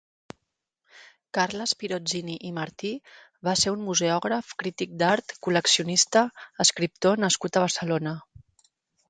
Carles 1.37 1.73
Pirozzini 1.83 2.37
i 2.49 2.51
Martí 2.59 2.91
va 3.49 3.53
ser 3.65 3.75
un 3.75 3.83
museògraf, 3.91 4.55
crític 4.65 4.97
d'art, 5.03 5.37
col·leccionista, 5.49 6.25
escriptor 6.67 7.23
nascut 7.27 7.61
a 7.63 7.67
Barcelona. 7.69 8.17